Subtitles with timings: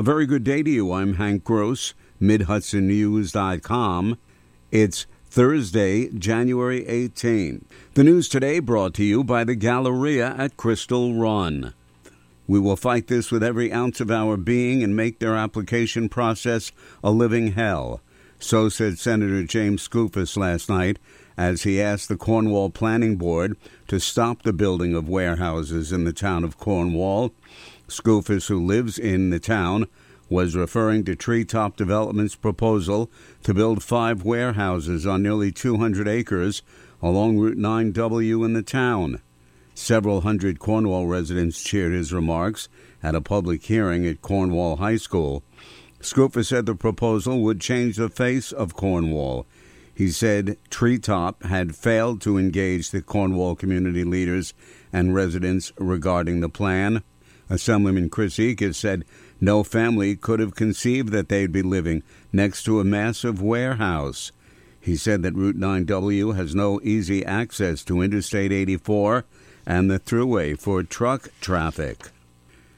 [0.00, 0.92] A very good day to you.
[0.94, 1.92] I'm Hank Gross,
[2.22, 4.16] MidHudsonNews.com.
[4.70, 7.66] It's Thursday, January 18.
[7.92, 11.74] The news today brought to you by the Galleria at Crystal Run.
[12.48, 16.72] We will fight this with every ounce of our being and make their application process
[17.04, 18.00] a living hell.
[18.38, 20.98] So said Senator James Skoufis last night
[21.36, 23.54] as he asked the Cornwall Planning Board
[23.88, 27.34] to stop the building of warehouses in the town of Cornwall.
[27.90, 29.86] Skoufis, who lives in the town,
[30.28, 33.10] was referring to Treetop Development's proposal
[33.42, 36.62] to build five warehouses on nearly 200 acres
[37.02, 39.20] along Route 9W in the town.
[39.74, 42.68] Several hundred Cornwall residents cheered his remarks
[43.02, 45.42] at a public hearing at Cornwall High School.
[46.00, 49.46] Skoufis said the proposal would change the face of Cornwall.
[49.94, 54.54] He said Treetop had failed to engage the Cornwall community leaders
[54.92, 57.02] and residents regarding the plan.
[57.50, 59.04] Assemblyman Chris Eachus said
[59.40, 64.32] no family could have conceived that they'd be living next to a massive warehouse.
[64.80, 69.24] He said that Route 9W has no easy access to Interstate 84
[69.66, 72.10] and the thruway for truck traffic.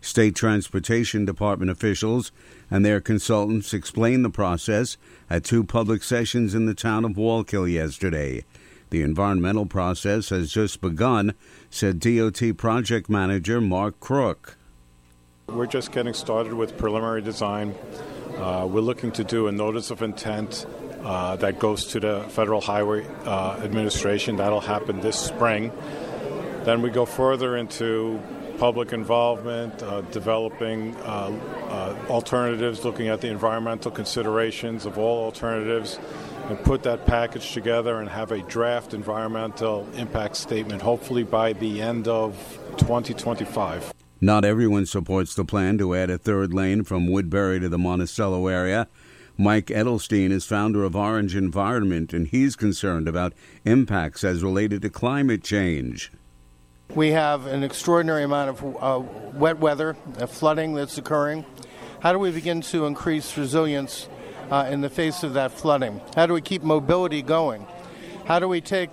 [0.00, 2.32] State Transportation Department officials
[2.70, 4.96] and their consultants explained the process
[5.30, 8.44] at two public sessions in the town of Wallkill yesterday.
[8.94, 11.34] The environmental process has just begun,
[11.68, 14.56] said DOT project manager Mark Crook.
[15.48, 17.74] We're just getting started with preliminary design.
[18.36, 20.64] Uh, we're looking to do a notice of intent
[21.02, 24.36] uh, that goes to the Federal Highway uh, Administration.
[24.36, 25.72] That'll happen this spring.
[26.62, 28.22] Then we go further into
[28.58, 31.36] public involvement, uh, developing uh,
[31.68, 35.98] uh, alternatives, looking at the environmental considerations of all alternatives,
[36.48, 41.80] and put that package together and have a draft environmental impact statement, hopefully by the
[41.80, 42.34] end of
[42.76, 43.94] 2025.
[44.20, 48.46] Not everyone supports the plan to add a third lane from Woodbury to the Monticello
[48.46, 48.88] area.
[49.36, 53.32] Mike Edelstein is founder of Orange Environment, and he's concerned about
[53.64, 56.12] impacts as related to climate change.
[56.94, 59.02] We have an extraordinary amount of uh,
[59.32, 61.44] wet weather, uh, flooding that's occurring.
[62.00, 64.08] How do we begin to increase resilience
[64.50, 66.00] uh, in the face of that flooding?
[66.14, 67.66] How do we keep mobility going?
[68.26, 68.90] How do we take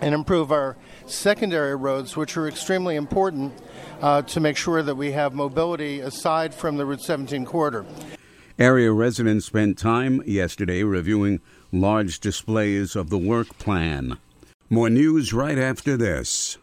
[0.00, 0.76] and improve our
[1.06, 3.52] secondary roads, which are extremely important
[4.00, 7.86] uh, to make sure that we have mobility aside from the Route 17 corridor?
[8.58, 11.40] Area residents spent time yesterday reviewing
[11.72, 14.18] large displays of the work plan.
[14.70, 16.56] More news right after this.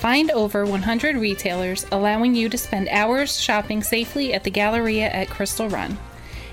[0.00, 5.28] Find over 100 retailers allowing you to spend hours shopping safely at the Galleria at
[5.28, 5.98] Crystal Run.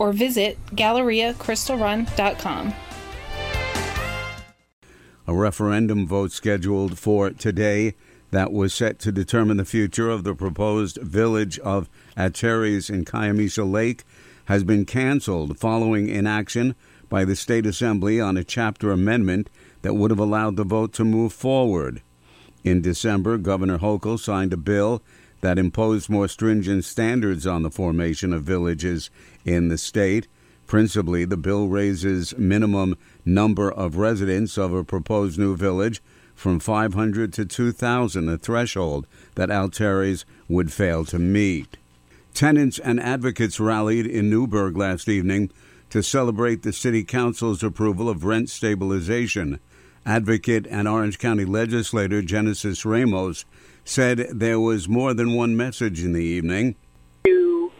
[0.00, 2.74] or visit GalleriaCrystalRun.com.
[5.26, 7.94] A referendum vote scheduled for today
[8.30, 13.70] that was set to determine the future of the proposed village of Ateres in Kiamesha
[13.70, 14.04] Lake
[14.46, 16.74] has been canceled following inaction
[17.10, 19.50] by the State Assembly on a chapter amendment
[19.82, 22.00] that would have allowed the vote to move forward.
[22.64, 25.02] In December, Governor Hochul signed a bill
[25.40, 29.10] that imposed more stringent standards on the formation of villages
[29.44, 30.26] in the state.
[30.66, 36.02] Principally, the bill raises minimum number of residents of a proposed new village
[36.34, 41.76] from 500 to 2,000, a threshold that Ateres would fail to meet.
[42.32, 45.50] Tenants and advocates rallied in Newburgh last evening
[45.90, 49.58] to celebrate the City Council's approval of rent stabilization.
[50.06, 53.44] Advocate and Orange County legislator Genesis Ramos
[53.84, 56.76] said there was more than one message in the evening.
[57.24, 57.70] To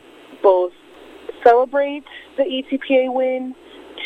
[0.42, 0.72] both
[1.42, 2.04] celebrate
[2.36, 3.54] the ETPA win,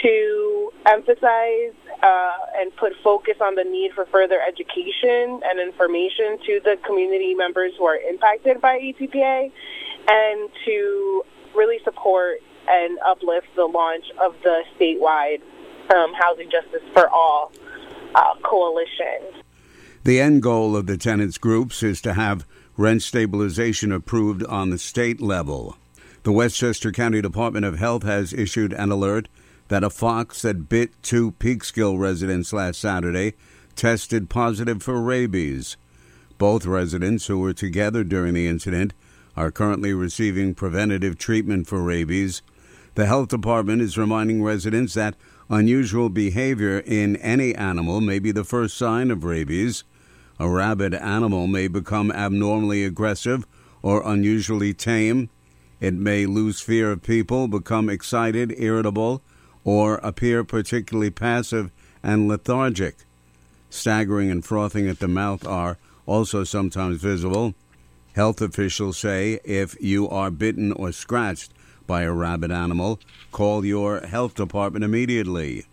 [0.03, 1.73] to emphasize
[2.03, 7.35] uh, and put focus on the need for further education and information to the community
[7.35, 9.51] members who are impacted by ETPA,
[10.09, 11.25] and to
[11.55, 12.39] really support
[12.69, 15.41] and uplift the launch of the statewide
[15.95, 17.53] um, Housing Justice for All
[18.15, 19.43] uh, coalition.
[20.05, 22.47] The end goal of the tenants groups is to have
[22.77, 25.77] rent stabilization approved on the state level.
[26.25, 29.29] The Westchester County Department of Health has issued an alert
[29.69, 33.35] that a fox that bit two Peekskill residents last Saturday
[33.77, 35.77] tested positive for rabies.
[36.39, 38.93] Both residents who were together during the incident
[39.37, 42.43] are currently receiving preventative treatment for rabies.
[42.95, 45.17] The health department is reminding residents that
[45.49, 49.85] unusual behavior in any animal may be the first sign of rabies.
[50.39, 53.47] A rabid animal may become abnormally aggressive
[53.83, 55.31] or unusually tame.
[55.81, 59.23] It may lose fear of people, become excited, irritable,
[59.65, 61.71] or appear particularly passive
[62.03, 62.97] and lethargic.
[63.71, 67.55] Staggering and frothing at the mouth are also sometimes visible.
[68.15, 71.53] Health officials say if you are bitten or scratched
[71.87, 73.01] by a rabid animal,
[73.33, 75.65] call your health department immediately.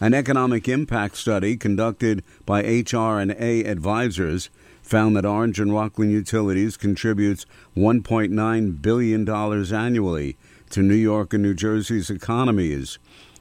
[0.00, 4.50] An economic impact study conducted by HR&A advisors
[4.82, 10.36] found that Orange and Rockland Utilities contributes $1.9 billion annually
[10.70, 12.98] to New York and New Jersey's economies.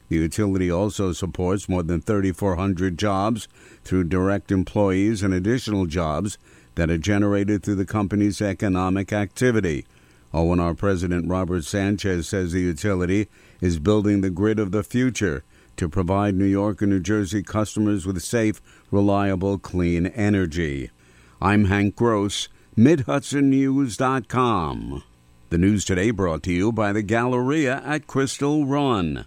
[0.09, 3.47] The utility also supports more than 3,400 jobs
[3.83, 6.37] through direct employees and additional jobs
[6.75, 9.85] that are generated through the company's economic activity.
[10.33, 13.29] O&R President Robert Sanchez says the utility
[13.61, 15.43] is building the grid of the future
[15.77, 20.91] to provide New York and New Jersey customers with safe, reliable, clean energy.
[21.41, 25.03] I'm Hank Gross, MidHudsonNews.com.
[25.49, 29.25] The news today brought to you by the Galleria at Crystal Run.